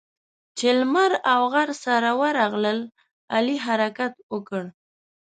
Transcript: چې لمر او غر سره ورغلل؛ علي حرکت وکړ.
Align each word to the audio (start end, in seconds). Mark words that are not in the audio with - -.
چې 0.57 0.67
لمر 0.79 1.11
او 1.33 1.41
غر 1.53 1.69
سره 1.85 2.09
ورغلل؛ 2.21 2.79
علي 3.35 3.57
حرکت 3.65 4.13
وکړ. 4.33 4.63